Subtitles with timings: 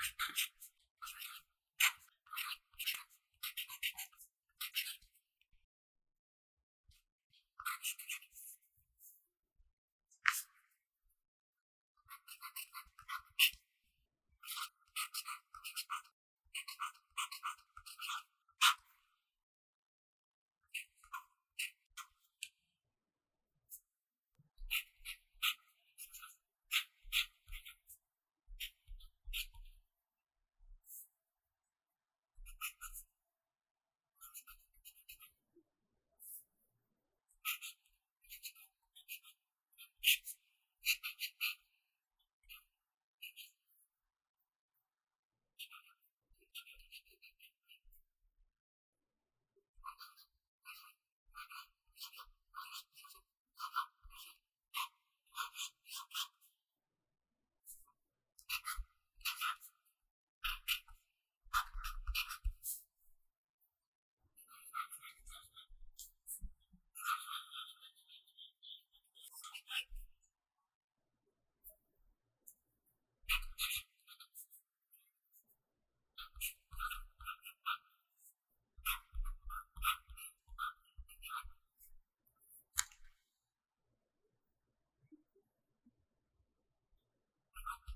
[0.00, 1.59] あっ。